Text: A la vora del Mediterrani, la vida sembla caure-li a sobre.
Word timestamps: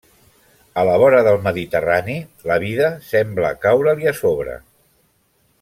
A 0.83 0.85
la 0.87 0.95
vora 1.03 1.19
del 1.27 1.37
Mediterrani, 1.49 2.17
la 2.53 2.57
vida 2.65 2.91
sembla 3.13 3.55
caure-li 3.67 4.13
a 4.15 4.19
sobre. 4.25 4.61